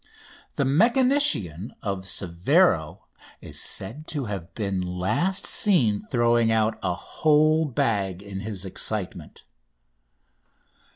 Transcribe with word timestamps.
The 0.55 0.65
mechanician 0.65 1.75
of 1.83 2.05
Severo 2.05 3.01
is 3.39 3.61
said 3.61 4.07
to 4.07 4.25
have 4.25 4.51
been 4.55 4.81
last 4.81 5.45
seen 5.45 5.99
throwing 5.99 6.51
out 6.51 6.79
a 6.81 6.95
whole 6.95 7.65
bag 7.65 8.23
in 8.23 8.39
his 8.39 8.65
excitement. 8.65 9.43